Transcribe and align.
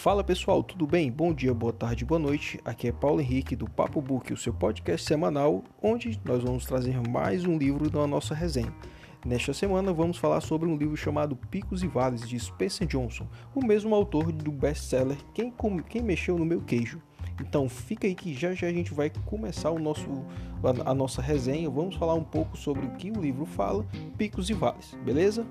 Fala 0.00 0.24
pessoal, 0.24 0.62
tudo 0.62 0.86
bem? 0.86 1.12
Bom 1.12 1.30
dia, 1.30 1.52
boa 1.52 1.74
tarde, 1.74 2.06
boa 2.06 2.18
noite. 2.18 2.58
Aqui 2.64 2.88
é 2.88 2.92
Paulo 2.92 3.20
Henrique 3.20 3.54
do 3.54 3.68
Papo 3.68 4.00
Book, 4.00 4.32
o 4.32 4.36
seu 4.36 4.50
podcast 4.50 5.06
semanal, 5.06 5.62
onde 5.82 6.18
nós 6.24 6.42
vamos 6.42 6.64
trazer 6.64 6.98
mais 7.06 7.44
um 7.44 7.58
livro 7.58 7.90
da 7.90 8.06
nossa 8.06 8.34
resenha. 8.34 8.72
Nesta 9.26 9.52
semana 9.52 9.92
vamos 9.92 10.16
falar 10.16 10.40
sobre 10.40 10.66
um 10.66 10.74
livro 10.74 10.96
chamado 10.96 11.36
Picos 11.36 11.82
e 11.82 11.86
Vales 11.86 12.26
de 12.26 12.40
Spencer 12.40 12.86
Johnson, 12.86 13.26
o 13.54 13.62
mesmo 13.62 13.94
autor 13.94 14.32
do 14.32 14.50
best-seller 14.50 15.18
Quem, 15.34 15.52
Quem 15.86 16.02
Mexeu 16.02 16.38
no 16.38 16.46
Meu 16.46 16.62
Queijo. 16.62 17.02
Então 17.38 17.68
fica 17.68 18.06
aí 18.06 18.14
que 18.14 18.32
já 18.32 18.54
já 18.54 18.68
a 18.68 18.72
gente 18.72 18.94
vai 18.94 19.12
começar 19.26 19.70
o 19.70 19.78
nosso, 19.78 20.08
a, 20.64 20.92
a 20.92 20.94
nossa 20.94 21.20
resenha. 21.20 21.68
Vamos 21.68 21.96
falar 21.96 22.14
um 22.14 22.24
pouco 22.24 22.56
sobre 22.56 22.86
o 22.86 22.90
que 22.92 23.10
o 23.10 23.20
livro 23.20 23.44
fala, 23.44 23.84
Picos 24.16 24.48
e 24.48 24.54
Vales, 24.54 24.96
beleza? 25.04 25.46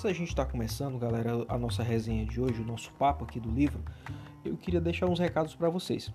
Antes 0.00 0.12
da 0.12 0.18
gente 0.18 0.28
estar 0.30 0.46
tá 0.46 0.50
começando, 0.50 0.98
galera, 0.98 1.44
a 1.46 1.58
nossa 1.58 1.82
resenha 1.82 2.24
de 2.24 2.40
hoje, 2.40 2.62
o 2.62 2.64
nosso 2.64 2.90
papo 2.94 3.22
aqui 3.22 3.38
do 3.38 3.50
livro, 3.50 3.84
eu 4.42 4.56
queria 4.56 4.80
deixar 4.80 5.04
uns 5.04 5.18
recados 5.18 5.54
para 5.54 5.68
vocês. 5.68 6.10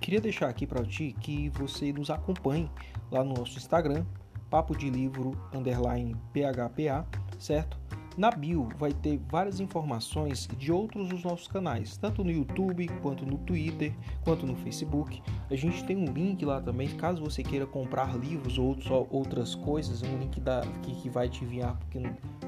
Queria 0.00 0.22
deixar 0.22 0.48
aqui 0.48 0.66
para 0.66 0.82
ti 0.82 1.14
que 1.20 1.50
você 1.50 1.92
nos 1.92 2.08
acompanhe 2.08 2.70
lá 3.10 3.22
no 3.22 3.34
nosso 3.34 3.58
Instagram, 3.58 4.06
papo 4.48 4.74
de 4.74 4.88
livro 4.88 5.32
underline 5.52 6.16
phpa, 6.32 7.06
certo? 7.38 7.78
Na 8.16 8.30
bio 8.30 8.68
vai 8.78 8.92
ter 8.92 9.18
várias 9.30 9.58
informações 9.58 10.46
de 10.58 10.70
outros 10.70 11.08
dos 11.08 11.24
nossos 11.24 11.48
canais, 11.48 11.96
tanto 11.96 12.22
no 12.22 12.30
YouTube, 12.30 12.86
quanto 13.00 13.24
no 13.24 13.38
Twitter, 13.38 13.94
quanto 14.22 14.46
no 14.46 14.54
Facebook. 14.56 15.22
A 15.50 15.56
gente 15.56 15.82
tem 15.84 15.96
um 15.96 16.04
link 16.04 16.44
lá 16.44 16.60
também, 16.60 16.88
caso 16.88 17.22
você 17.22 17.42
queira 17.42 17.66
comprar 17.66 18.14
livros 18.18 18.58
ou 18.58 18.76
outras 19.10 19.54
coisas, 19.54 20.02
um 20.02 20.18
link 20.18 20.38
da, 20.40 20.60
que, 20.82 20.94
que 20.94 21.08
vai 21.08 21.28
te 21.28 21.42
enviar 21.42 21.78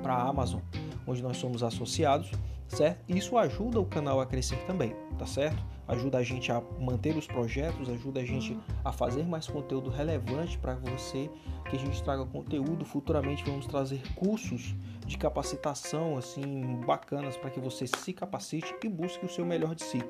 para 0.02 0.14
a 0.14 0.28
Amazon, 0.28 0.60
onde 1.06 1.22
nós 1.22 1.38
somos 1.38 1.62
associados, 1.62 2.30
certo? 2.68 3.02
Isso 3.08 3.38
ajuda 3.38 3.80
o 3.80 3.86
canal 3.86 4.20
a 4.20 4.26
crescer 4.26 4.58
também, 4.66 4.94
tá 5.18 5.24
certo? 5.24 5.73
Ajuda 5.88 6.18
a 6.18 6.22
gente 6.22 6.50
a 6.50 6.62
manter 6.80 7.16
os 7.16 7.26
projetos, 7.26 7.88
ajuda 7.88 8.20
a 8.20 8.24
gente 8.24 8.58
a 8.84 8.92
fazer 8.92 9.24
mais 9.24 9.46
conteúdo 9.46 9.90
relevante 9.90 10.58
para 10.58 10.74
você, 10.74 11.30
que 11.68 11.76
a 11.76 11.78
gente 11.78 12.02
traga 12.02 12.24
conteúdo. 12.24 12.84
Futuramente 12.84 13.44
vamos 13.44 13.66
trazer 13.66 14.02
cursos 14.14 14.74
de 15.06 15.18
capacitação 15.18 16.16
assim 16.16 16.80
bacanas 16.86 17.36
para 17.36 17.50
que 17.50 17.60
você 17.60 17.86
se 17.86 18.12
capacite 18.12 18.74
e 18.82 18.88
busque 18.88 19.24
o 19.24 19.28
seu 19.28 19.44
melhor 19.44 19.74
de 19.74 19.82
si. 19.82 20.02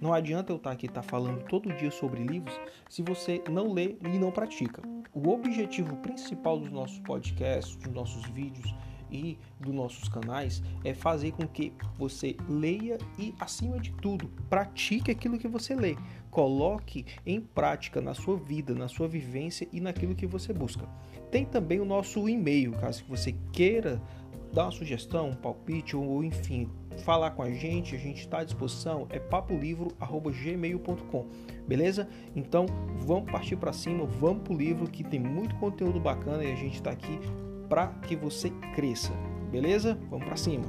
Não 0.00 0.12
adianta 0.12 0.52
eu 0.52 0.56
estar 0.56 0.72
aqui 0.72 0.86
estar 0.86 1.02
falando 1.02 1.44
todo 1.44 1.72
dia 1.74 1.90
sobre 1.90 2.22
livros 2.24 2.58
se 2.88 3.02
você 3.02 3.42
não 3.48 3.72
lê 3.72 3.96
e 4.02 4.18
não 4.18 4.30
pratica. 4.30 4.82
O 5.14 5.28
objetivo 5.28 5.96
principal 5.98 6.58
dos 6.58 6.72
nossos 6.72 6.98
podcasts, 7.00 7.76
dos 7.76 7.92
nossos 7.92 8.24
vídeos 8.30 8.74
e 9.12 9.38
dos 9.60 9.74
nossos 9.74 10.08
canais 10.08 10.62
é 10.82 10.94
fazer 10.94 11.32
com 11.32 11.46
que 11.46 11.72
você 11.98 12.34
leia 12.48 12.96
e, 13.18 13.34
acima 13.38 13.78
de 13.78 13.92
tudo, 13.92 14.28
pratique 14.48 15.10
aquilo 15.10 15.38
que 15.38 15.46
você 15.46 15.76
lê. 15.76 15.96
Coloque 16.30 17.04
em 17.26 17.40
prática 17.40 18.00
na 18.00 18.14
sua 18.14 18.36
vida, 18.36 18.74
na 18.74 18.88
sua 18.88 19.06
vivência 19.06 19.68
e 19.70 19.80
naquilo 19.80 20.14
que 20.14 20.26
você 20.26 20.52
busca. 20.52 20.88
Tem 21.30 21.44
também 21.44 21.78
o 21.78 21.84
nosso 21.84 22.26
e-mail, 22.28 22.72
caso 22.72 23.04
você 23.08 23.34
queira 23.52 24.02
dar 24.52 24.64
uma 24.64 24.72
sugestão, 24.72 25.30
um 25.30 25.34
palpite 25.34 25.96
ou 25.96 26.22
enfim, 26.22 26.68
falar 27.04 27.30
com 27.30 27.42
a 27.42 27.50
gente, 27.50 27.96
a 27.96 27.98
gente 27.98 28.20
está 28.20 28.40
à 28.40 28.44
disposição, 28.44 29.06
é 29.08 29.18
papolivro@gmail.com. 29.18 31.26
Beleza? 31.66 32.06
Então, 32.36 32.66
vamos 32.98 33.30
partir 33.30 33.56
para 33.56 33.72
cima, 33.72 34.04
vamos 34.04 34.42
pro 34.42 34.54
livro 34.54 34.90
que 34.90 35.02
tem 35.02 35.18
muito 35.18 35.54
conteúdo 35.56 35.98
bacana 35.98 36.44
e 36.44 36.52
a 36.52 36.56
gente 36.56 36.74
está 36.74 36.90
aqui 36.90 37.18
para 37.68 37.88
que 38.02 38.16
você 38.16 38.50
cresça. 38.74 39.12
Beleza? 39.50 39.98
Vamos 40.10 40.26
para 40.26 40.36
cima. 40.36 40.64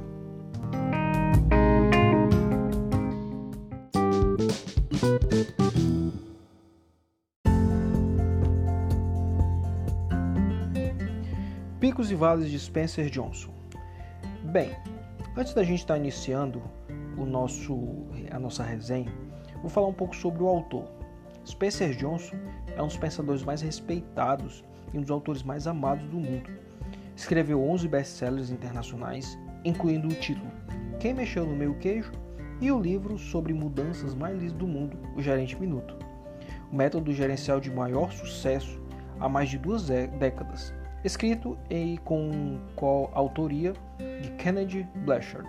Picos 11.80 12.10
e 12.10 12.14
Vales 12.14 12.50
de 12.50 12.58
Spencer 12.58 13.10
Johnson. 13.10 13.52
Bem, 14.42 14.70
antes 15.36 15.52
da 15.52 15.62
gente 15.62 15.80
estar 15.80 15.94
tá 15.94 16.00
iniciando 16.00 16.62
o 17.16 17.26
nosso, 17.26 18.06
a 18.30 18.38
nossa 18.38 18.62
resenha, 18.62 19.12
vou 19.60 19.68
falar 19.68 19.88
um 19.88 19.92
pouco 19.92 20.16
sobre 20.16 20.42
o 20.42 20.48
autor. 20.48 20.88
Spencer 21.46 21.94
Johnson 21.96 22.36
é 22.74 22.82
um 22.82 22.86
dos 22.86 22.96
pensadores 22.96 23.42
mais 23.42 23.60
respeitados 23.60 24.64
e 24.92 24.98
um 24.98 25.02
dos 25.02 25.10
autores 25.10 25.42
mais 25.42 25.66
amados 25.66 26.06
do 26.08 26.16
mundo. 26.16 26.50
Escreveu 27.16 27.62
11 27.62 27.86
best-sellers 27.88 28.50
internacionais, 28.50 29.38
incluindo 29.64 30.08
o 30.08 30.14
título 30.14 30.50
Quem 30.98 31.14
Mexeu 31.14 31.46
no 31.46 31.54
Meu 31.54 31.74
Queijo 31.74 32.12
e 32.60 32.70
o 32.70 32.80
livro 32.80 33.18
sobre 33.18 33.52
mudanças 33.52 34.14
mais 34.14 34.34
listas 34.34 34.58
do 34.58 34.66
mundo, 34.66 34.98
O 35.16 35.22
Gerente 35.22 35.58
Minuto. 35.58 35.96
O 36.72 36.76
método 36.76 37.12
gerencial 37.12 37.60
de 37.60 37.70
maior 37.70 38.10
sucesso 38.12 38.82
há 39.20 39.28
mais 39.28 39.48
de 39.48 39.58
duas 39.58 39.86
décadas, 39.88 40.74
escrito 41.04 41.56
e 41.70 41.98
com 42.04 42.58
autoria 43.12 43.72
de 44.20 44.30
Kennedy 44.32 44.88
Blanchard. 45.04 45.48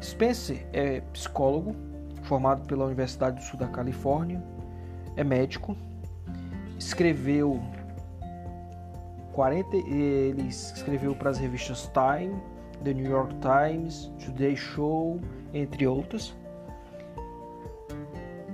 Spencer 0.00 0.66
é 0.72 1.00
psicólogo, 1.12 1.76
formado 2.22 2.66
pela 2.66 2.86
Universidade 2.86 3.36
do 3.36 3.42
Sul 3.42 3.58
da 3.58 3.68
Califórnia, 3.68 4.42
é 5.16 5.22
médico, 5.22 5.76
escreveu 6.78 7.60
40, 9.32 9.76
ele 9.76 10.46
escreveu 10.48 11.14
para 11.14 11.30
as 11.30 11.38
revistas 11.38 11.90
Time, 11.92 12.40
The 12.84 12.92
New 12.92 13.10
York 13.10 13.34
Times, 13.36 14.12
Today 14.24 14.56
Show, 14.56 15.20
entre 15.52 15.86
outras. 15.86 16.36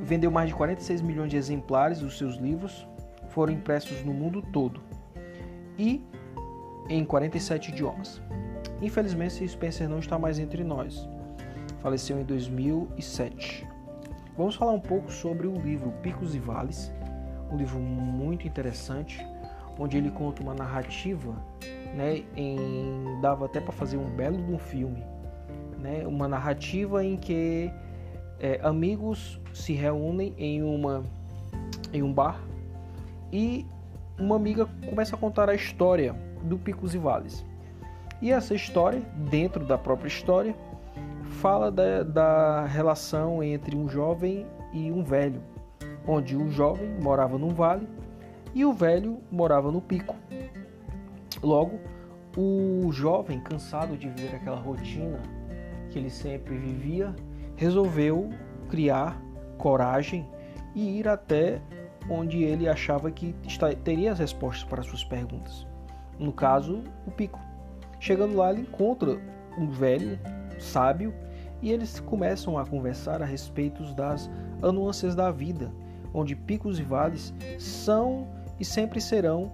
Vendeu 0.01 0.31
mais 0.31 0.49
de 0.49 0.55
46 0.55 1.03
milhões 1.03 1.31
de 1.31 1.37
exemplares 1.37 2.01
dos 2.01 2.17
seus 2.17 2.37
livros, 2.37 2.87
foram 3.29 3.53
impressos 3.53 4.03
no 4.05 4.15
mundo 4.15 4.41
todo 4.53 4.81
e 5.79 6.03
em 6.89 7.05
47 7.05 7.71
idiomas. 7.71 8.23
Infelizmente, 8.81 9.47
Spencer 9.47 9.89
não 9.89 9.99
está 9.99 10.19
mais 10.19 10.39
entre 10.39 10.65
nós. 10.65 11.09
Faleceu 11.81 12.19
em 12.19 12.25
2007. 12.25 13.67
Vamos 14.37 14.55
falar 14.55 14.73
um 14.73 14.81
pouco 14.81 15.13
sobre 15.13 15.47
o 15.47 15.55
livro 15.55 15.93
Picos 16.03 16.35
e 16.35 16.39
Vales, 16.39 16.93
um 17.51 17.57
livro 17.57 17.79
muito 17.79 18.47
interessante 18.47 19.25
onde 19.79 19.97
ele 19.97 20.11
conta 20.11 20.43
uma 20.43 20.55
narrativa, 20.55 21.35
né, 21.95 22.25
em, 22.37 23.21
dava 23.21 23.47
até 23.47 23.61
para 23.61 23.73
fazer 23.73 23.97
um 23.97 24.11
belo 24.11 24.37
de 24.37 24.53
um 24.53 24.59
filme, 24.59 25.03
né, 25.79 26.07
uma 26.07 26.27
narrativa 26.27 27.05
em 27.05 27.17
que 27.17 27.71
é, 28.41 28.61
amigos 28.63 29.41
se 29.53 29.73
reúnem 29.73 30.35
em 30.37 30.63
uma 30.63 31.03
em 31.93 32.03
um 32.03 32.13
bar 32.13 32.41
e 33.33 33.67
uma 34.19 34.37
amiga 34.37 34.67
começa 34.89 35.17
a 35.17 35.19
contar 35.19 35.49
a 35.49 35.55
história 35.55 36.15
do 36.43 36.59
Picos 36.59 36.95
e 36.95 36.99
Vales. 36.99 37.45
E 38.21 38.33
essa 38.33 38.55
história, 38.55 39.01
dentro 39.31 39.65
da 39.65 39.79
própria 39.79 40.09
história, 40.09 40.55
fala 41.41 41.71
da, 41.71 42.03
da 42.03 42.67
relação 42.67 43.43
entre 43.43 43.77
um 43.77 43.89
jovem 43.89 44.47
e 44.73 44.91
um 44.91 45.05
velho, 45.05 45.41
onde 46.07 46.37
o 46.37 46.51
jovem 46.51 46.89
morava 47.01 47.39
num 47.39 47.51
vale 47.51 47.89
e 48.55 48.65
o 48.65 48.73
velho 48.73 49.19
morava 49.31 49.71
no 49.71 49.81
pico. 49.81 50.17
Logo, 51.43 51.79
o 52.37 52.91
jovem, 52.93 53.41
cansado 53.41 53.97
de 53.97 54.09
viver 54.09 54.37
aquela 54.37 54.59
rotina 54.59 55.21
que 55.91 55.99
ele 55.99 56.11
sempre 56.11 56.57
vivia, 56.57 57.15
resolveu 57.57 58.31
criar 58.69 59.21
coragem 59.57 60.29
e 60.75 60.99
ir 60.99 61.09
até 61.09 61.61
onde 62.09 62.43
ele 62.43 62.69
achava 62.69 63.11
que 63.11 63.35
teria 63.85 64.13
as 64.13 64.19
respostas 64.19 64.65
para 64.65 64.83
suas 64.83 65.05
perguntas. 65.05 65.67
No 66.19 66.33
caso, 66.33 66.83
o 67.07 67.11
pico. 67.11 67.41
Chegando 68.01 68.37
lá, 68.37 68.51
ele 68.53 68.63
encontra 68.63 69.19
um 69.59 69.69
velho 69.69 70.19
sábio 70.59 71.13
e 71.61 71.73
eles 71.73 72.01
começam 72.01 72.57
a 72.57 72.65
conversar 72.65 73.21
a 73.23 73.25
respeito 73.25 73.83
das 73.95 74.31
nuances 74.63 75.15
da 75.15 75.31
vida, 75.31 75.73
onde 76.15 76.37
picos 76.37 76.79
e 76.79 76.83
vales 76.83 77.35
são 77.59 78.27
e 78.59 78.65
sempre 78.65 79.01
serão 79.01 79.53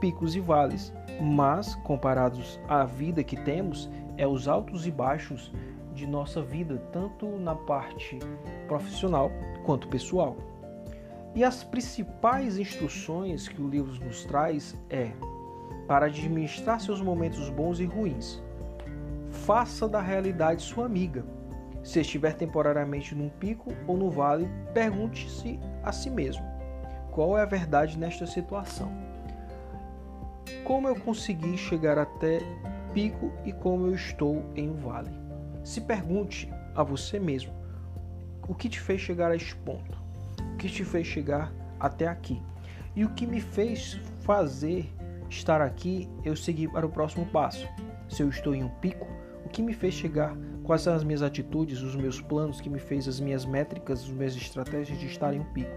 picos 0.00 0.34
e 0.34 0.40
vales, 0.40 0.92
mas 1.20 1.74
comparados 1.76 2.58
à 2.66 2.84
vida 2.84 3.22
que 3.22 3.36
temos, 3.36 3.90
é 4.16 4.26
os 4.26 4.48
altos 4.48 4.86
e 4.86 4.90
baixos 4.90 5.52
de 5.94 6.06
nossa 6.06 6.42
vida, 6.42 6.78
tanto 6.92 7.26
na 7.38 7.54
parte 7.54 8.18
profissional 8.66 9.30
quanto 9.64 9.88
pessoal. 9.88 10.36
E 11.34 11.44
as 11.44 11.62
principais 11.62 12.58
instruções 12.58 13.46
que 13.46 13.60
o 13.60 13.68
livro 13.68 13.92
nos 14.04 14.24
traz 14.24 14.76
é 14.88 15.12
para 15.86 16.06
administrar 16.06 16.80
seus 16.80 17.00
momentos 17.00 17.48
bons 17.50 17.78
e 17.78 17.84
ruins. 17.84 18.42
Faça 19.30 19.88
da 19.88 20.00
realidade 20.00 20.62
sua 20.62 20.86
amiga. 20.86 21.24
Se 21.82 22.00
estiver 22.00 22.34
temporariamente 22.34 23.14
num 23.14 23.28
pico 23.28 23.72
ou 23.86 23.96
no 23.96 24.10
vale, 24.10 24.48
pergunte-se 24.74 25.58
a 25.82 25.92
si 25.92 26.10
mesmo: 26.10 26.44
qual 27.10 27.36
é 27.36 27.42
a 27.42 27.46
verdade 27.46 27.98
nesta 27.98 28.26
situação. 28.26 28.90
Como 30.64 30.88
eu 30.88 30.96
consegui 30.96 31.56
chegar 31.56 31.98
até 31.98 32.40
pico 32.94 33.32
e 33.44 33.52
como 33.52 33.86
eu 33.86 33.94
estou 33.94 34.44
em 34.54 34.70
um 34.70 34.76
vale? 34.76 35.10
Se 35.64 35.80
pergunte 35.80 36.48
a 36.74 36.82
você 36.82 37.18
mesmo: 37.18 37.52
o 38.48 38.54
que 38.54 38.68
te 38.68 38.80
fez 38.80 39.00
chegar 39.00 39.30
a 39.30 39.36
este 39.36 39.54
ponto? 39.56 39.98
O 40.54 40.56
que 40.56 40.68
te 40.68 40.84
fez 40.84 41.06
chegar 41.06 41.52
até 41.78 42.06
aqui? 42.06 42.40
E 42.94 43.04
o 43.04 43.10
que 43.10 43.26
me 43.26 43.40
fez 43.40 44.00
fazer 44.20 44.92
estar 45.28 45.60
aqui, 45.60 46.08
eu 46.24 46.34
seguir 46.34 46.68
para 46.68 46.86
o 46.86 46.90
próximo 46.90 47.26
passo? 47.26 47.66
Se 48.08 48.22
eu 48.22 48.28
estou 48.28 48.54
em 48.54 48.64
um 48.64 48.68
pico, 48.68 49.06
o 49.44 49.48
que 49.48 49.62
me 49.62 49.72
fez 49.72 49.94
chegar? 49.94 50.36
Quais 50.64 50.82
são 50.82 50.94
as 50.94 51.04
minhas 51.04 51.22
atitudes, 51.22 51.80
os 51.80 51.96
meus 51.96 52.20
planos 52.20 52.60
que 52.60 52.68
me 52.68 52.78
fez 52.78 53.08
as 53.08 53.18
minhas 53.18 53.44
métricas, 53.44 54.00
as 54.00 54.08
minhas 54.10 54.36
estratégias 54.36 54.98
de 54.98 55.06
estar 55.06 55.32
em 55.32 55.40
um 55.40 55.44
pico? 55.52 55.70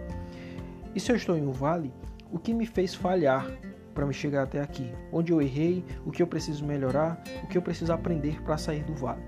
E 0.95 0.99
se 0.99 1.11
eu 1.11 1.15
estou 1.15 1.35
em 1.35 1.45
um 1.45 1.51
vale, 1.51 1.91
o 2.31 2.37
que 2.37 2.53
me 2.53 2.65
fez 2.67 2.93
falhar 2.93 3.47
para 3.95 4.05
me 4.05 4.13
chegar 4.13 4.43
até 4.43 4.61
aqui? 4.61 4.93
Onde 5.11 5.31
eu 5.31 5.41
errei, 5.41 5.83
o 6.05 6.11
que 6.11 6.21
eu 6.21 6.27
preciso 6.27 6.65
melhorar, 6.65 7.21
o 7.43 7.47
que 7.47 7.57
eu 7.57 7.61
preciso 7.61 7.91
aprender 7.91 8.41
para 8.43 8.57
sair 8.57 8.83
do 8.83 8.93
vale? 8.93 9.23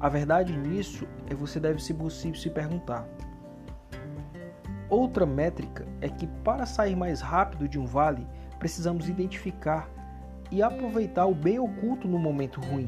A 0.00 0.08
verdade 0.08 0.56
nisso 0.56 1.06
é 1.28 1.34
você 1.34 1.60
deve 1.60 1.82
se, 1.82 1.94
se 2.34 2.50
perguntar. 2.50 3.06
Outra 4.88 5.26
métrica 5.26 5.86
é 6.00 6.08
que 6.08 6.26
para 6.42 6.64
sair 6.64 6.96
mais 6.96 7.20
rápido 7.20 7.68
de 7.68 7.78
um 7.78 7.84
vale, 7.84 8.26
precisamos 8.58 9.06
identificar 9.06 9.90
e 10.50 10.62
aproveitar 10.62 11.26
o 11.26 11.34
bem 11.34 11.58
oculto 11.58 12.08
no 12.08 12.18
momento 12.18 12.58
ruim. 12.58 12.86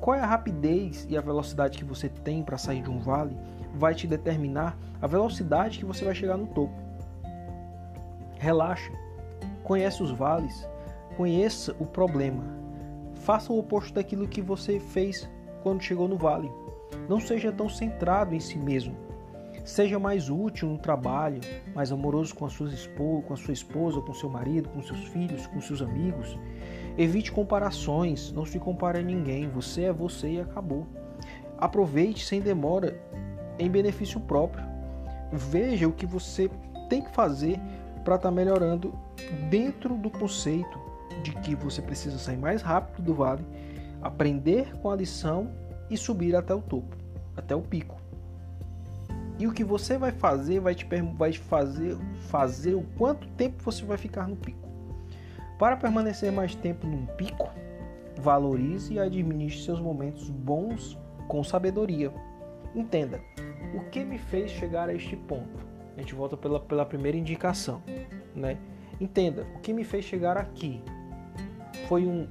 Qual 0.00 0.14
é 0.14 0.20
a 0.20 0.26
rapidez 0.26 1.04
e 1.08 1.16
a 1.16 1.20
velocidade 1.20 1.78
que 1.78 1.84
você 1.84 2.08
tem 2.08 2.44
para 2.44 2.56
sair 2.56 2.82
de 2.82 2.90
um 2.90 3.00
vale 3.00 3.36
vai 3.74 3.94
te 3.94 4.06
determinar 4.06 4.76
a 5.00 5.06
velocidade 5.06 5.78
que 5.78 5.84
você 5.84 6.04
vai 6.04 6.14
chegar 6.14 6.36
no 6.36 6.46
topo. 6.46 6.74
Relaxe, 8.38 8.92
conhece 9.62 10.02
os 10.02 10.10
vales, 10.10 10.68
conheça 11.16 11.74
o 11.78 11.86
problema. 11.86 12.44
Faça 13.14 13.52
o 13.52 13.58
oposto 13.58 13.94
daquilo 13.94 14.28
que 14.28 14.40
você 14.40 14.78
fez 14.78 15.28
quando 15.62 15.82
chegou 15.82 16.08
no 16.08 16.16
vale. 16.16 16.50
Não 17.08 17.20
seja 17.20 17.52
tão 17.52 17.68
centrado 17.68 18.34
em 18.34 18.40
si 18.40 18.58
mesmo. 18.58 18.96
Seja 19.64 19.98
mais 19.98 20.30
útil 20.30 20.68
no 20.68 20.78
trabalho, 20.78 21.40
mais 21.74 21.92
amoroso 21.92 22.34
com 22.34 22.46
esposa, 22.46 23.22
com 23.26 23.34
a 23.34 23.36
sua 23.36 23.52
esposa, 23.52 24.00
com 24.00 24.14
seu 24.14 24.30
marido, 24.30 24.68
com 24.70 24.80
seus 24.82 25.04
filhos, 25.08 25.46
com 25.46 25.60
seus 25.60 25.82
amigos. 25.82 26.38
Evite 26.96 27.30
comparações, 27.30 28.32
não 28.32 28.46
se 28.46 28.58
compare 28.58 29.00
a 29.00 29.02
ninguém. 29.02 29.48
Você 29.50 29.82
é 29.82 29.92
você 29.92 30.32
e 30.32 30.40
acabou. 30.40 30.86
Aproveite 31.58 32.24
sem 32.24 32.40
demora 32.40 32.98
em 33.58 33.70
benefício 33.70 34.20
próprio. 34.20 34.64
Veja 35.32 35.86
o 35.86 35.92
que 35.92 36.06
você 36.06 36.50
tem 36.88 37.02
que 37.02 37.10
fazer 37.10 37.58
para 38.04 38.16
estar 38.16 38.28
tá 38.28 38.34
melhorando 38.34 38.94
dentro 39.50 39.94
do 39.96 40.10
conceito 40.10 40.78
de 41.22 41.32
que 41.32 41.54
você 41.54 41.82
precisa 41.82 42.18
sair 42.18 42.38
mais 42.38 42.62
rápido 42.62 43.02
do 43.02 43.14
vale 43.14 43.44
aprender 44.02 44.76
com 44.78 44.90
a 44.90 44.96
lição 44.96 45.50
e 45.90 45.96
subir 45.96 46.34
até 46.36 46.54
o 46.54 46.60
topo, 46.60 46.96
até 47.36 47.54
o 47.54 47.60
pico. 47.60 47.96
E 49.38 49.46
o 49.46 49.52
que 49.52 49.62
você 49.62 49.96
vai 49.96 50.10
fazer 50.10 50.60
vai 50.60 50.74
te 50.74 50.86
vai 51.16 51.32
fazer 51.32 51.96
fazer 52.28 52.74
o 52.74 52.82
quanto 52.96 53.28
tempo 53.28 53.62
você 53.62 53.84
vai 53.84 53.96
ficar 53.96 54.26
no 54.26 54.36
pico. 54.36 54.68
Para 55.58 55.76
permanecer 55.76 56.32
mais 56.32 56.54
tempo 56.54 56.86
num 56.86 57.06
pico, 57.06 57.50
valorize 58.20 58.94
e 58.94 58.98
administre 58.98 59.64
seus 59.64 59.80
momentos 59.80 60.28
bons 60.28 60.98
com 61.28 61.42
sabedoria. 61.44 62.12
Entenda, 62.74 63.20
o 63.74 63.80
que 63.90 64.04
me 64.04 64.18
fez 64.18 64.50
chegar 64.50 64.88
a 64.88 64.94
este 64.94 65.16
ponto? 65.16 65.66
A 65.96 66.00
gente 66.00 66.14
volta 66.14 66.36
pela, 66.36 66.60
pela 66.60 66.86
primeira 66.86 67.16
indicação, 67.16 67.82
né? 68.34 68.56
Entenda, 69.00 69.46
o 69.54 69.58
que 69.60 69.72
me 69.72 69.84
fez 69.84 70.04
chegar 70.04 70.36
aqui 70.36 70.80
foi 71.88 72.04
um, 72.04 72.28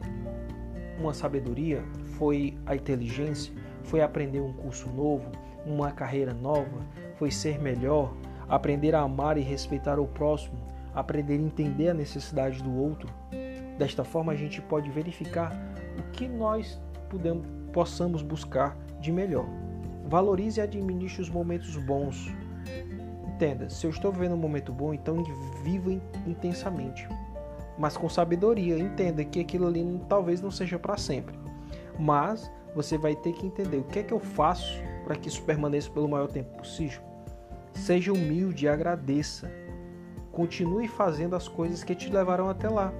uma 1.00 1.14
sabedoria, 1.14 1.84
foi 2.18 2.58
a 2.66 2.76
inteligência, 2.76 3.54
foi 3.84 4.02
aprender 4.02 4.42
um 4.42 4.54
curso 4.54 4.90
novo, 4.90 5.32
uma 5.66 5.92
carreira 5.92 6.34
nova, 6.34 6.86
foi 7.18 7.32
ser 7.32 7.60
melhor, 7.60 8.14
aprender 8.50 8.96
a 8.96 9.02
amar 9.02 9.38
e 9.38 9.42
respeitar 9.42 10.00
o 10.00 10.08
próximo, 10.08 10.58
aprender 10.94 11.34
a 11.34 11.42
entender 11.42 11.90
a 11.90 11.94
necessidade 11.94 12.62
do 12.64 12.76
outro. 12.76 13.10
Desta 13.78 14.04
forma, 14.04 14.32
a 14.32 14.36
gente 14.36 14.62
pode 14.62 14.90
verificar 14.90 15.52
o 15.98 16.12
que 16.12 16.28
nós 16.28 16.82
podemos, 17.10 17.46
possamos 17.72 18.22
buscar 18.22 18.76
de 19.00 19.12
melhor. 19.12 19.46
Valorize 20.08 20.60
e 20.60 20.64
administre 20.64 21.22
os 21.22 21.30
momentos 21.30 21.76
bons. 21.78 22.34
Entenda, 23.28 23.70
se 23.70 23.86
eu 23.86 23.92
estou 23.92 24.12
vivendo 24.12 24.34
um 24.34 24.38
momento 24.38 24.74
bom, 24.74 24.94
então 24.94 25.24
viva 25.64 25.92
intensamente 26.26 27.08
mas 27.78 27.96
com 27.96 28.10
sabedoria. 28.10 28.78
Entenda 28.78 29.24
que 29.24 29.40
aquilo 29.40 29.68
ali 29.68 30.02
talvez 30.10 30.42
não 30.42 30.52
seja 30.52 30.80
para 30.80 30.98
sempre, 30.98 31.38
mas 32.00 32.52
você 32.74 32.98
vai 32.98 33.16
ter 33.16 33.34
que 33.34 33.46
entender 33.46 33.78
o 33.78 33.84
que 33.84 34.00
é 34.00 34.04
que 34.04 34.14
eu 34.14 34.20
faço 34.20 34.82
para 35.04 35.16
que 35.16 35.28
isso 35.28 35.42
permaneça 35.44 35.90
pelo 35.90 36.10
maior 36.10 36.28
tempo 36.28 36.58
possível. 36.58 37.02
Seja 37.74 38.12
humilde 38.12 38.68
agradeça. 38.68 39.50
Continue 40.32 40.88
fazendo 40.88 41.36
as 41.36 41.48
coisas 41.48 41.84
que 41.84 41.96
te 41.96 42.12
levarão 42.12 42.50
até 42.50 42.70
lá. 42.70 42.94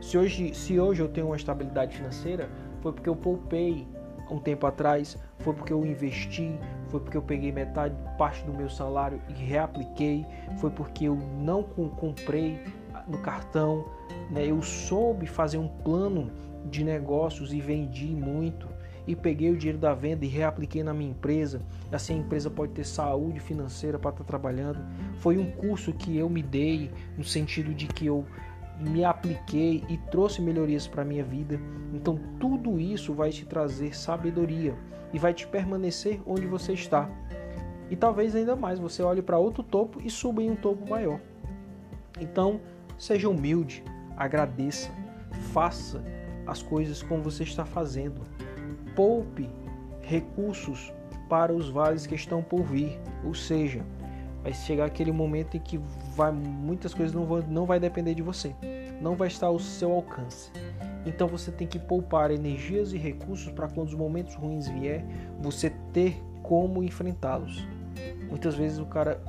Se 0.00 0.16
hoje, 0.16 0.54
se 0.54 0.78
hoje 0.78 1.02
eu 1.02 1.08
tenho 1.08 1.26
uma 1.26 1.36
estabilidade 1.36 1.96
financeira, 1.96 2.48
foi 2.80 2.92
porque 2.92 3.08
eu 3.08 3.16
poupei 3.16 3.86
um 4.30 4.38
tempo 4.38 4.66
atrás, 4.66 5.18
foi 5.38 5.54
porque 5.54 5.72
eu 5.72 5.84
investi, 5.84 6.58
foi 6.88 7.00
porque 7.00 7.16
eu 7.16 7.22
peguei 7.22 7.52
metade, 7.52 7.94
parte 8.16 8.44
do 8.44 8.52
meu 8.52 8.68
salário 8.68 9.20
e 9.28 9.32
reapliquei, 9.32 10.26
foi 10.58 10.70
porque 10.70 11.04
eu 11.04 11.16
não 11.38 11.62
comprei 11.62 12.60
no 13.06 13.18
cartão, 13.18 13.84
né? 14.30 14.46
eu 14.46 14.62
soube 14.62 15.26
fazer 15.26 15.58
um 15.58 15.68
plano 15.68 16.30
de 16.70 16.82
negócios 16.82 17.52
e 17.52 17.60
vendi 17.60 18.06
muito 18.06 18.68
e 19.06 19.14
peguei 19.14 19.50
o 19.50 19.56
dinheiro 19.56 19.78
da 19.78 19.94
venda 19.94 20.24
e 20.24 20.28
reapliquei 20.28 20.82
na 20.82 20.94
minha 20.94 21.10
empresa. 21.10 21.60
Assim 21.92 22.14
a 22.14 22.18
empresa 22.18 22.50
pode 22.50 22.72
ter 22.72 22.84
saúde 22.84 23.38
financeira 23.38 23.98
para 23.98 24.10
estar 24.10 24.24
tá 24.24 24.26
trabalhando. 24.26 24.78
Foi 25.18 25.36
um 25.36 25.50
curso 25.50 25.92
que 25.92 26.16
eu 26.16 26.28
me 26.28 26.42
dei 26.42 26.90
no 27.16 27.24
sentido 27.24 27.74
de 27.74 27.86
que 27.86 28.06
eu 28.06 28.24
me 28.78 29.04
apliquei 29.04 29.84
e 29.88 29.96
trouxe 29.96 30.40
melhorias 30.40 30.86
para 30.86 31.02
a 31.02 31.04
minha 31.04 31.24
vida. 31.24 31.60
Então 31.92 32.18
tudo 32.38 32.78
isso 32.78 33.14
vai 33.14 33.30
te 33.30 33.44
trazer 33.44 33.96
sabedoria 33.96 34.74
e 35.12 35.18
vai 35.18 35.32
te 35.32 35.46
permanecer 35.46 36.20
onde 36.26 36.46
você 36.46 36.72
está. 36.72 37.08
E 37.90 37.96
talvez 37.96 38.34
ainda 38.34 38.56
mais 38.56 38.78
você 38.78 39.02
olhe 39.02 39.22
para 39.22 39.38
outro 39.38 39.62
topo 39.62 40.00
e 40.02 40.10
suba 40.10 40.42
em 40.42 40.50
um 40.50 40.56
topo 40.56 40.88
maior. 40.88 41.20
Então, 42.20 42.60
Seja 42.98 43.28
humilde, 43.28 43.82
agradeça, 44.16 44.90
faça 45.52 46.02
as 46.46 46.62
coisas 46.62 47.02
como 47.02 47.22
você 47.22 47.42
está 47.42 47.64
fazendo. 47.64 48.22
Poupe 48.94 49.50
recursos 50.00 50.92
para 51.28 51.52
os 51.52 51.68
vales 51.68 52.06
que 52.06 52.14
estão 52.14 52.42
por 52.42 52.62
vir, 52.62 53.00
ou 53.24 53.34
seja, 53.34 53.84
vai 54.42 54.52
chegar 54.52 54.84
aquele 54.84 55.10
momento 55.10 55.56
em 55.56 55.60
que 55.60 55.80
vai, 56.14 56.32
muitas 56.32 56.94
coisas 56.94 57.14
não 57.14 57.24
vão, 57.24 57.42
não 57.48 57.66
vai 57.66 57.80
depender 57.80 58.14
de 58.14 58.22
você, 58.22 58.54
não 59.00 59.14
vai 59.14 59.28
estar 59.28 59.48
ao 59.48 59.58
seu 59.58 59.92
alcance. 59.92 60.50
Então 61.06 61.28
você 61.28 61.50
tem 61.50 61.66
que 61.66 61.78
poupar 61.78 62.30
energias 62.30 62.92
e 62.92 62.98
recursos 62.98 63.52
para 63.52 63.68
quando 63.68 63.88
os 63.88 63.94
momentos 63.94 64.34
ruins 64.34 64.68
vier, 64.68 65.04
você 65.40 65.70
ter 65.92 66.22
como 66.42 66.82
enfrentá-los. 66.82 67.66
Muitas 68.28 68.54
vezes 68.54 68.78
o 68.78 68.86
cara 68.86 69.20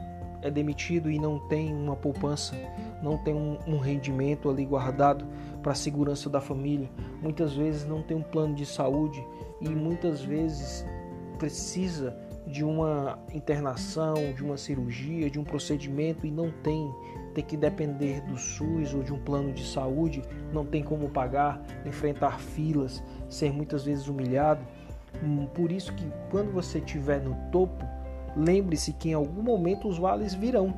é 0.42 0.50
demitido 0.50 1.10
e 1.10 1.20
não 1.20 1.40
tem 1.48 1.74
uma 1.74 1.96
poupança, 1.96 2.56
não 3.02 3.18
tem 3.18 3.34
um, 3.34 3.58
um 3.68 3.78
rendimento 3.78 4.50
ali 4.50 4.66
guardado 4.66 5.26
para 5.62 5.72
a 5.72 5.76
segurança 5.76 6.30
da 6.30 6.40
família, 6.40 6.90
muitas 7.22 7.54
vezes 7.54 7.86
não 7.86 8.02
tem 8.02 8.16
um 8.16 8.22
plano 8.22 8.54
de 8.54 8.66
saúde 8.66 9.26
e 9.60 9.70
muitas 9.70 10.22
vezes 10.22 10.86
precisa 11.40 12.16
de 12.46 12.64
uma 12.64 13.20
internação, 13.34 14.34
de 14.34 14.44
uma 14.44 14.58
cirurgia, 14.58 15.30
de 15.30 15.40
um 15.40 15.44
procedimento 15.44 16.26
e 16.26 16.32
não 16.32 16.52
tem, 16.64 16.94
tem 17.34 17.44
que 17.44 17.58
depender 17.58 18.22
do 18.22 18.38
SUS 18.38 18.94
ou 18.94 19.02
de 19.02 19.14
um 19.14 19.20
plano 19.20 19.52
de 19.52 19.66
saúde, 19.66 20.22
não 20.54 20.66
tem 20.66 20.84
como 20.84 21.10
pagar, 21.10 21.62
enfrentar 21.86 22.40
filas, 22.40 23.04
ser 23.30 23.52
muitas 23.52 23.84
vezes 23.84 24.08
humilhado. 24.08 24.66
Hum, 25.24 25.48
por 25.48 25.72
isso 25.72 25.94
que 25.94 26.06
quando 26.30 26.52
você 26.52 26.80
estiver 26.80 27.22
no 27.22 27.36
topo, 27.52 27.86
Lembre-se 28.36 28.92
que 28.92 29.10
em 29.10 29.14
algum 29.14 29.42
momento 29.42 29.88
os 29.88 29.98
vales 29.98 30.34
virão. 30.34 30.74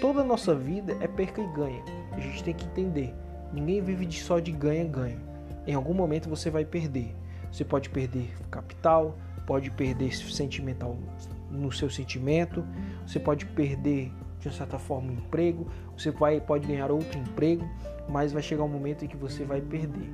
Toda 0.00 0.20
a 0.20 0.24
nossa 0.24 0.54
vida 0.54 0.96
é 1.00 1.08
perca 1.08 1.40
e 1.40 1.46
ganha. 1.48 1.82
A 2.12 2.20
gente 2.20 2.44
tem 2.44 2.54
que 2.54 2.64
entender. 2.66 3.12
Ninguém 3.52 3.82
vive 3.82 4.10
só 4.12 4.38
de 4.38 4.52
ganha-ganha. 4.52 5.18
Em 5.66 5.74
algum 5.74 5.92
momento 5.92 6.28
você 6.28 6.48
vai 6.48 6.64
perder. 6.64 7.14
Você 7.50 7.64
pode 7.64 7.90
perder 7.90 8.30
capital, 8.50 9.16
pode 9.48 9.70
perder 9.70 10.14
sentimental 10.14 10.94
no 11.50 11.72
seu 11.72 11.88
sentimento, 11.88 12.62
você 13.06 13.18
pode 13.18 13.46
perder 13.46 14.12
de 14.38 14.52
certa 14.52 14.78
forma 14.78 15.10
um 15.10 15.14
emprego, 15.14 15.66
você 15.96 16.10
vai, 16.10 16.38
pode 16.38 16.68
ganhar 16.68 16.90
outro 16.90 17.18
emprego, 17.18 17.66
mas 18.10 18.30
vai 18.30 18.42
chegar 18.42 18.62
um 18.64 18.68
momento 18.68 19.06
em 19.06 19.08
que 19.08 19.16
você 19.16 19.46
vai 19.46 19.62
perder. 19.62 20.12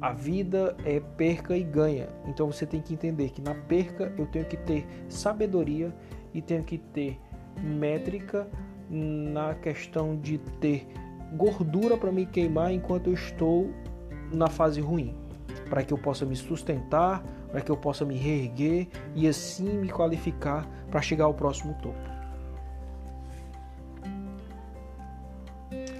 A 0.00 0.14
vida 0.14 0.74
é 0.86 0.98
perca 0.98 1.54
e 1.54 1.62
ganha. 1.62 2.08
Então 2.26 2.50
você 2.50 2.64
tem 2.64 2.80
que 2.80 2.94
entender 2.94 3.28
que 3.28 3.42
na 3.42 3.54
perca 3.54 4.14
eu 4.16 4.24
tenho 4.24 4.46
que 4.46 4.56
ter 4.56 4.86
sabedoria 5.10 5.94
e 6.32 6.40
tenho 6.40 6.64
que 6.64 6.78
ter 6.78 7.20
métrica 7.62 8.48
na 8.88 9.54
questão 9.56 10.16
de 10.16 10.38
ter 10.58 10.86
gordura 11.36 11.98
para 11.98 12.10
me 12.10 12.24
queimar 12.24 12.72
enquanto 12.72 13.08
eu 13.08 13.14
estou 13.14 13.70
na 14.32 14.48
fase 14.48 14.80
ruim, 14.80 15.14
para 15.68 15.84
que 15.84 15.92
eu 15.92 15.98
possa 15.98 16.24
me 16.24 16.34
sustentar, 16.34 17.22
para 17.50 17.60
que 17.60 17.70
eu 17.70 17.76
possa 17.76 18.04
me 18.04 18.16
reerguer 18.16 18.88
e 19.14 19.26
assim 19.28 19.68
me 19.68 19.88
qualificar 19.88 20.66
para 20.90 21.02
chegar 21.02 21.24
ao 21.24 21.34
próximo 21.34 21.74
topo. 21.82 22.10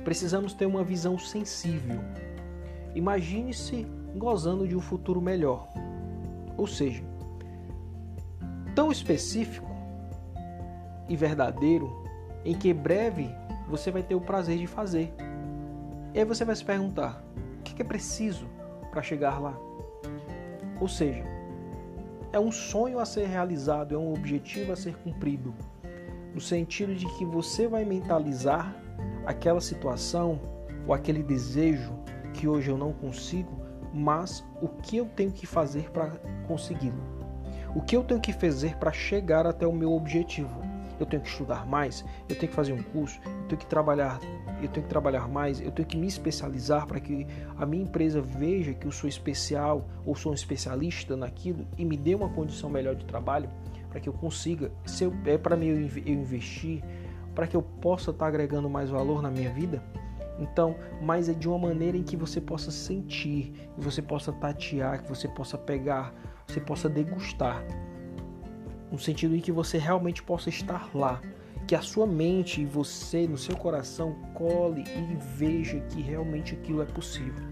Precisamos 0.05 0.55
ter 0.55 0.67
uma 0.67 0.83
visão 0.83 1.19
sensível. 1.19 2.01
Imagine-se 2.95 3.87
gozando 4.17 4.67
de 4.67 4.77
um 4.77 4.81
futuro 4.81 5.21
melhor. 5.21 5.69
Ou 6.57 6.67
seja, 6.67 7.05
tão 8.75 8.91
específico 8.91 9.71
e 11.09 11.17
verdadeiro 11.17 12.03
em 12.45 12.55
que 12.55 12.73
breve 12.73 13.29
você 13.69 13.91
vai 13.91 14.03
ter 14.03 14.15
o 14.15 14.21
prazer 14.21 14.59
de 14.59 14.67
fazer. 14.67 15.13
E 16.15 16.19
aí 16.19 16.25
você 16.25 16.45
vai 16.45 16.57
se 16.57 16.65
perguntar: 16.65 17.23
o 17.59 17.63
que 17.63 17.81
é 17.81 17.85
preciso 17.85 18.47
para 18.91 19.03
chegar 19.03 19.41
lá? 19.41 19.57
Ou 20.81 20.89
seja, 20.89 21.23
é 22.33 22.39
um 22.39 22.53
sonho 22.53 22.99
a 22.99 23.05
ser 23.05 23.27
realizado, 23.27 23.95
é 23.95 23.99
um 23.99 24.13
objetivo 24.13 24.73
a 24.73 24.77
ser 24.77 24.97
cumprido, 24.97 25.55
no 26.33 26.41
sentido 26.41 26.95
de 26.95 27.07
que 27.17 27.25
você 27.25 27.67
vai 27.67 27.85
mentalizar 27.85 28.75
aquela 29.27 29.61
situação 29.61 30.41
ou 30.87 30.95
aquele 30.95 31.23
desejo 31.23 31.93
que 32.33 32.47
hoje 32.47 32.71
eu 32.71 32.79
não 32.79 32.93
consigo, 32.93 33.61
mas 33.93 34.45
o 34.63 34.69
que 34.69 34.97
eu 34.97 35.07
tenho 35.07 35.33
que 35.33 35.47
fazer 35.47 35.91
para 35.91 36.11
consegui-lo? 36.47 37.03
O 37.75 37.83
que 37.83 37.97
eu 37.97 38.05
tenho 38.05 38.21
que 38.21 38.33
fazer 38.33 38.77
para 38.77 38.93
chegar 38.93 39.47
até 39.47 39.67
o 39.67 39.73
meu 39.73 39.93
objetivo? 39.93 40.70
Eu 41.01 41.07
tenho 41.07 41.23
que 41.23 41.29
estudar 41.29 41.67
mais, 41.67 42.05
eu 42.29 42.37
tenho 42.37 42.49
que 42.49 42.55
fazer 42.55 42.73
um 42.73 42.83
curso, 42.83 43.19
eu 43.25 43.49
tenho 43.49 43.59
que 43.59 43.67
trabalhar, 43.67 44.21
eu 44.63 44.69
tenho 44.69 44.85
que 44.85 44.91
trabalhar 44.91 45.27
mais, 45.27 45.61
eu 45.61 45.73
tenho 45.73 45.89
que 45.89 45.97
me 45.97 46.07
especializar 46.07 46.87
para 46.87 47.01
que 47.01 47.27
a 47.57 47.65
minha 47.65 47.83
empresa 47.83 48.21
veja 48.21 48.75
que 48.75 48.87
eu 48.87 48.93
sou 48.93 49.09
especial 49.09 49.89
ou 50.05 50.15
sou 50.15 50.33
um 50.33 50.35
especialista 50.35 51.17
naquilo 51.17 51.67
e 51.79 51.85
me 51.85 51.97
dê 51.97 52.15
uma 52.15 52.29
condição 52.29 52.69
melhor 52.69 52.95
de 52.95 53.05
trabalho 53.07 53.49
para 53.89 53.99
que 53.99 54.09
eu 54.09 54.13
consiga, 54.13 54.71
se 54.85 55.05
eu, 55.05 55.13
é 55.25 55.37
para 55.37 55.57
mim 55.57 55.67
eu 55.67 56.13
investir, 56.13 56.83
para 57.35 57.47
que 57.47 57.57
eu 57.57 57.63
possa 57.63 58.11
estar 58.11 58.25
tá 58.25 58.29
agregando 58.29 58.69
mais 58.71 58.91
valor 58.91 59.21
na 59.21 59.31
minha 59.31 59.51
vida. 59.51 59.83
Então, 60.39 60.77
mas 61.03 61.29
é 61.29 61.35
de 61.35 61.49
uma 61.49 61.59
maneira 61.59 61.97
em 61.97 62.03
que 62.03 62.17
você 62.17 62.41
possa 62.41 62.71
sentir, 62.71 63.53
que 63.75 63.81
você 63.81 64.01
possa 64.01 64.33
tatear, 64.33 65.03
que 65.03 65.09
você 65.09 65.29
possa 65.29 65.59
pegar, 65.59 66.15
você 66.47 66.61
possa 66.61 66.89
degustar 66.89 67.63
no 68.91 68.99
sentido 68.99 69.35
em 69.37 69.41
que 69.41 69.53
você 69.53 69.79
realmente 69.79 70.23
possa 70.23 70.49
estar 70.49 70.89
lá, 70.95 71.21
que 71.67 71.75
a 71.75 71.81
sua 71.81 72.07
mente 72.07 72.61
e 72.61 72.67
você, 72.67 73.27
no 73.27 73.39
seu 73.39 73.57
coração, 73.57 74.17
cole 74.35 74.85
e 74.87 75.17
veja 75.37 75.81
que 75.81 76.01
realmente 76.01 76.55
aquilo 76.55 76.83
é 76.83 76.87
possível. 76.87 77.45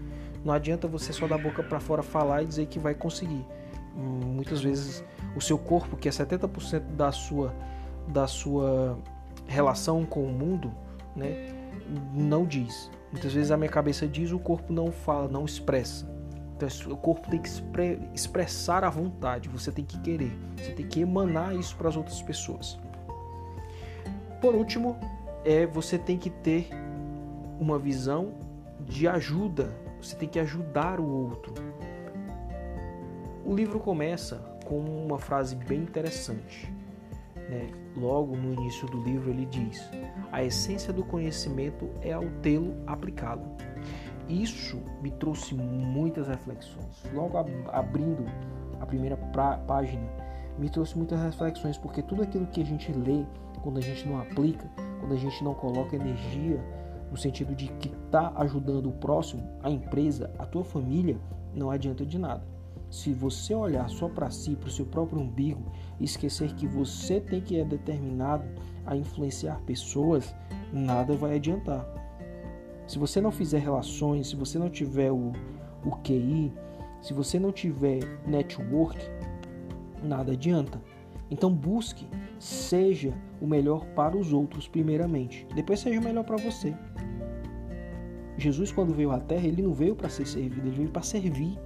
Não 0.43 0.53
adianta 0.53 0.87
você 0.87 1.13
só 1.13 1.27
da 1.27 1.37
boca 1.37 1.63
para 1.63 1.79
fora 1.79 2.03
falar 2.03 2.43
e 2.43 2.45
dizer 2.45 2.65
que 2.67 2.79
vai 2.79 2.93
conseguir. 2.93 3.45
Muitas 3.95 4.61
vezes 4.61 5.03
o 5.35 5.41
seu 5.41 5.57
corpo, 5.57 5.97
que 5.97 6.07
é 6.07 6.11
70% 6.11 6.95
da 6.95 7.11
sua 7.11 7.53
da 8.07 8.25
sua 8.25 8.97
relação 9.45 10.03
com 10.03 10.23
o 10.23 10.33
mundo, 10.33 10.73
né, 11.15 11.53
não 12.13 12.45
diz. 12.45 12.89
Muitas 13.11 13.33
vezes 13.33 13.51
a 13.51 13.57
minha 13.57 13.69
cabeça 13.69 14.07
diz, 14.07 14.31
o 14.31 14.39
corpo 14.39 14.71
não 14.71 14.91
fala, 14.91 15.27
não 15.27 15.45
expressa. 15.45 16.07
Então, 16.59 16.91
o 16.91 16.97
corpo 16.97 17.29
tem 17.29 17.41
que 17.41 17.49
expressar 18.13 18.83
a 18.83 18.89
vontade, 18.89 19.47
você 19.47 19.71
tem 19.71 19.85
que 19.85 19.97
querer, 20.01 20.37
você 20.57 20.73
tem 20.73 20.85
que 20.85 20.99
emanar 20.99 21.55
isso 21.55 21.73
para 21.77 21.87
as 21.87 21.95
outras 21.95 22.21
pessoas. 22.21 22.77
Por 24.41 24.53
último, 24.53 24.97
é 25.45 25.65
você 25.65 25.97
tem 25.97 26.17
que 26.17 26.29
ter 26.29 26.67
uma 27.61 27.79
visão 27.79 28.33
de 28.81 29.07
ajuda, 29.07 29.73
você 30.01 30.17
tem 30.17 30.27
que 30.27 30.37
ajudar 30.37 30.99
o 30.99 31.07
outro. 31.07 31.53
O 33.45 33.55
livro 33.55 33.79
começa 33.79 34.35
com 34.65 34.79
uma 34.79 35.17
frase 35.17 35.55
bem 35.55 35.79
interessante. 35.79 36.69
Né? 37.35 37.69
Logo 37.95 38.35
no 38.35 38.53
início 38.53 38.85
do 38.87 39.01
livro 39.01 39.29
ele 39.29 39.45
diz: 39.45 39.89
A 40.29 40.43
essência 40.43 40.91
do 40.91 41.05
conhecimento 41.05 41.89
é 42.01 42.11
ao 42.11 42.25
tê-lo 42.41 42.75
aplicado 42.85 43.43
isso 44.29 44.79
me 45.01 45.09
trouxe 45.11 45.55
muitas 45.55 46.27
reflexões. 46.27 47.03
Logo 47.13 47.37
abrindo 47.37 48.23
a 48.79 48.85
primeira 48.85 49.17
página, 49.17 50.07
me 50.57 50.69
trouxe 50.69 50.97
muitas 50.97 51.19
reflexões, 51.19 51.77
porque 51.77 52.03
tudo 52.03 52.21
aquilo 52.21 52.45
que 52.47 52.61
a 52.61 52.65
gente 52.65 52.91
lê, 52.91 53.25
quando 53.61 53.79
a 53.79 53.81
gente 53.81 54.07
não 54.07 54.19
aplica, 54.19 54.69
quando 54.99 55.13
a 55.13 55.17
gente 55.17 55.43
não 55.43 55.53
coloca 55.53 55.95
energia 55.95 56.63
no 57.09 57.17
sentido 57.17 57.55
de 57.55 57.67
que 57.79 57.87
está 57.87 58.31
ajudando 58.35 58.89
o 58.89 58.93
próximo, 58.93 59.41
a 59.63 59.69
empresa, 59.69 60.31
a 60.37 60.45
tua 60.45 60.63
família, 60.63 61.17
não 61.55 61.71
adianta 61.71 62.05
de 62.05 62.19
nada. 62.19 62.43
Se 62.89 63.13
você 63.13 63.53
olhar 63.53 63.89
só 63.89 64.07
para 64.09 64.29
si, 64.29 64.55
para 64.55 64.67
o 64.67 64.71
seu 64.71 64.85
próprio 64.85 65.21
umbigo, 65.21 65.71
e 65.99 66.03
esquecer 66.03 66.53
que 66.53 66.67
você 66.67 67.19
tem 67.19 67.41
que 67.41 67.59
é 67.59 67.65
determinado 67.65 68.45
a 68.85 68.95
influenciar 68.95 69.59
pessoas, 69.61 70.35
nada 70.71 71.15
vai 71.15 71.35
adiantar. 71.35 71.98
Se 72.89 72.97
você 72.97 73.21
não 73.21 73.29
fizer 73.29 73.59
relações, 73.59 74.29
se 74.29 74.35
você 74.35 74.57
não 74.57 74.67
tiver 74.67 75.11
o, 75.11 75.31
o 75.85 75.91
QI, 75.97 76.51
se 76.99 77.13
você 77.13 77.37
não 77.37 77.51
tiver 77.51 77.99
network, 78.25 78.97
nada 80.01 80.31
adianta. 80.31 80.81
Então 81.29 81.53
busque, 81.53 82.07
seja 82.39 83.13
o 83.39 83.45
melhor 83.45 83.85
para 83.93 84.17
os 84.17 84.33
outros 84.33 84.67
primeiramente, 84.67 85.45
depois 85.53 85.81
seja 85.81 85.99
o 85.99 86.03
melhor 86.03 86.23
para 86.23 86.37
você. 86.37 86.75
Jesus 88.39 88.71
quando 88.71 88.95
veio 88.95 89.11
à 89.11 89.19
terra, 89.19 89.45
ele 89.45 89.61
não 89.61 89.71
veio 89.71 89.95
para 89.95 90.09
ser 90.09 90.25
servido, 90.25 90.67
ele 90.67 90.77
veio 90.77 90.89
para 90.89 91.03
servir. 91.03 91.59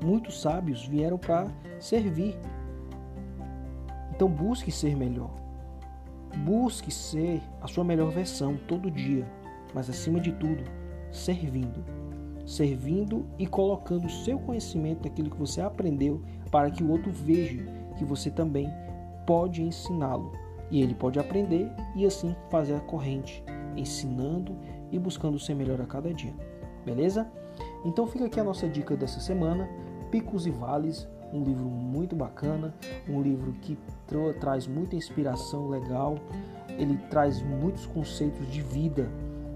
Muitos 0.00 0.40
sábios 0.40 0.86
vieram 0.86 1.18
para 1.18 1.48
servir. 1.80 2.38
Então 4.14 4.28
busque 4.28 4.70
ser 4.70 4.94
melhor. 4.94 5.34
Busque 6.44 6.92
ser 6.92 7.42
a 7.60 7.66
sua 7.66 7.82
melhor 7.82 8.12
versão 8.12 8.56
todo 8.68 8.92
dia 8.92 9.26
mas 9.74 9.88
acima 9.88 10.20
de 10.20 10.32
tudo, 10.32 10.64
servindo. 11.10 11.84
Servindo 12.46 13.24
e 13.38 13.46
colocando 13.46 14.06
o 14.06 14.10
seu 14.10 14.38
conhecimento 14.38 15.02
daquilo 15.02 15.30
que 15.30 15.38
você 15.38 15.60
aprendeu 15.60 16.20
para 16.50 16.70
que 16.70 16.82
o 16.82 16.90
outro 16.90 17.10
veja 17.10 17.64
que 17.96 18.04
você 18.04 18.30
também 18.30 18.68
pode 19.26 19.62
ensiná-lo. 19.62 20.32
E 20.70 20.82
ele 20.82 20.94
pode 20.94 21.18
aprender 21.18 21.70
e 21.94 22.04
assim 22.04 22.34
fazer 22.50 22.74
a 22.74 22.80
corrente, 22.80 23.44
ensinando 23.76 24.56
e 24.90 24.98
buscando 24.98 25.38
ser 25.38 25.54
melhor 25.54 25.80
a 25.80 25.86
cada 25.86 26.12
dia. 26.12 26.34
Beleza? 26.84 27.30
Então 27.84 28.06
fica 28.06 28.26
aqui 28.26 28.40
a 28.40 28.44
nossa 28.44 28.68
dica 28.68 28.96
dessa 28.96 29.20
semana: 29.20 29.68
Picos 30.10 30.46
e 30.46 30.50
Vales, 30.50 31.06
um 31.32 31.42
livro 31.42 31.64
muito 31.64 32.16
bacana, 32.16 32.74
um 33.08 33.22
livro 33.22 33.52
que 33.60 33.78
tra 34.06 34.34
traz 34.34 34.66
muita 34.66 34.96
inspiração 34.96 35.68
legal, 35.68 36.16
ele 36.68 36.96
traz 37.10 37.42
muitos 37.42 37.86
conceitos 37.86 38.46
de 38.50 38.60
vida 38.60 39.08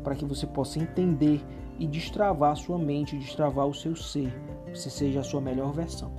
para 0.07 0.15
que 0.15 0.25
você 0.25 0.47
possa 0.47 0.79
entender 0.79 1.45
e 1.81 1.85
destravar 1.85 2.55
sua 2.55 2.79
mente, 2.79 3.19
destravar 3.19 3.67
o 3.67 3.75
seu 3.75 3.97
ser, 3.97 4.33
você 4.73 4.89
seja 4.89 5.19
a 5.19 5.25
sua 5.25 5.41
melhor 5.41 5.73
versão. 5.73 6.13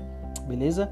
Beleza? 0.45 0.91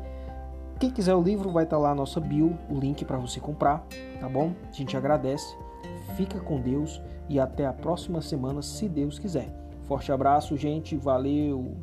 Quem 0.79 0.89
quiser 0.89 1.13
o 1.13 1.21
livro 1.21 1.51
vai 1.51 1.65
estar 1.65 1.77
lá 1.77 1.89
na 1.89 1.95
nossa 1.95 2.21
bio, 2.21 2.57
o 2.69 2.79
link 2.79 3.03
para 3.03 3.17
você 3.17 3.37
comprar, 3.37 3.85
tá 4.21 4.29
bom? 4.29 4.53
A 4.69 4.71
gente 4.71 4.95
agradece. 4.95 5.57
Fica 6.15 6.39
com 6.39 6.61
Deus 6.61 7.01
e 7.27 7.37
até 7.37 7.65
a 7.65 7.73
próxima 7.73 8.21
semana, 8.21 8.61
se 8.61 8.87
Deus 8.87 9.19
quiser. 9.19 9.53
Forte 9.89 10.13
abraço, 10.13 10.55
gente. 10.55 10.95
Valeu. 10.95 11.75